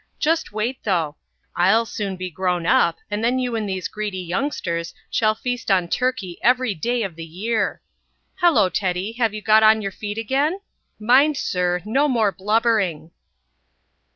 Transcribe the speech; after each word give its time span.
Just 0.17 0.51
wait, 0.51 0.81
though. 0.83 1.15
I'll 1.55 1.85
soon 1.85 2.15
be 2.15 2.31
grown 2.31 2.65
up, 2.65 2.97
and 3.11 3.23
then 3.23 3.37
you 3.37 3.55
and 3.55 3.69
these 3.69 3.87
greedy 3.87 4.17
youngsters 4.17 4.95
shall 5.11 5.35
feast 5.35 5.69
on 5.69 5.87
turkey 5.89 6.39
every 6.41 6.73
day 6.73 7.03
of 7.03 7.15
the 7.15 7.23
year. 7.23 7.83
Hello, 8.37 8.67
Teddy, 8.67 9.11
have 9.19 9.35
you 9.35 9.43
got 9.43 9.61
on 9.61 9.83
your 9.83 9.91
feet 9.91 10.17
again? 10.17 10.59
Mind, 10.99 11.37
sir, 11.37 11.81
no 11.85 12.07
more 12.07 12.31
blubbering!" 12.31 13.11